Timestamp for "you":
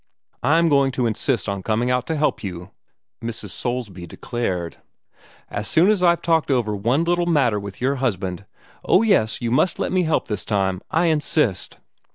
2.43-2.71, 9.43-9.51